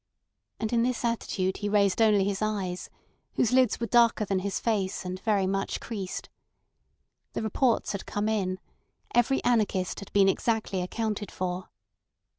[0.59, 2.89] And in this attitude he raised only his eyes,
[3.35, 6.27] whose lids were darker than his face and very much creased.
[7.33, 8.57] The reports had come in:
[9.13, 11.69] every anarchist had been exactly accounted for.